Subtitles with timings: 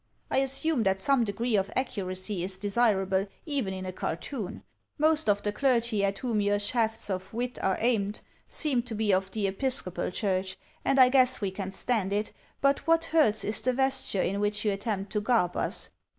[0.31, 4.63] I assume that some degree of accuracy is desirable even in a cartoon.
[4.97, 9.13] Most of the clergy at whom your shafts of wit are aimed seem to be
[9.13, 13.61] of the Episcopal Church, and I guess we can stand it, but what hurts is
[13.61, 15.91] the vesture in which you attempt to garb us.